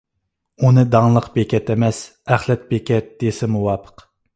ئۇنى 0.67 0.83
داڭلىق 0.95 1.29
بېكەت 1.37 1.71
ئەمەس، 1.75 2.03
ئەخلەت 2.33 2.67
بېكەت 2.75 3.17
دېسە 3.23 3.57
مۇۋاپىق. 3.57 4.09